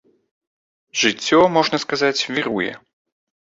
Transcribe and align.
Жыццё, 1.01 1.39
можна 1.59 1.77
сказаць, 1.85 2.25
віруе. 2.33 2.71